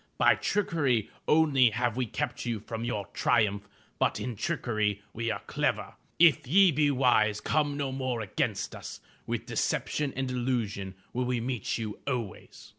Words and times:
By 0.17 0.33
trickery 0.33 1.11
only 1.27 1.69
have 1.69 1.95
we 1.95 2.07
kept 2.07 2.43
you 2.43 2.59
from 2.59 2.83
your 2.83 3.05
triumph, 3.13 3.69
but 3.99 4.19
in 4.19 4.35
trickery 4.35 5.01
are 5.01 5.05
we 5.13 5.31
clever. 5.45 5.93
If 6.17 6.47
ye 6.47 6.71
be 6.71 6.89
wise 6.89 7.39
come 7.39 7.77
no 7.77 7.91
more 7.91 8.21
against 8.21 8.75
us. 8.75 8.99
With 9.27 9.45
deception 9.45 10.11
and 10.15 10.31
illusion 10.31 10.95
will 11.13 11.25
we 11.25 11.39
meet 11.39 11.77
you 11.77 11.99
always. 12.07 12.69